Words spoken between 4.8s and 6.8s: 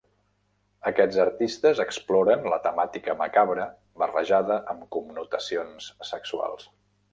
connotacions sexuals.